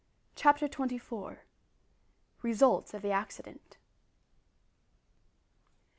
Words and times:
CHAPTER 0.35 0.67
TWENTY 0.67 0.97
FOUR. 0.97 1.43
RESULTS 2.41 2.95
OF 2.95 3.03
THE 3.03 3.11
ACCIDENT. 3.11 3.77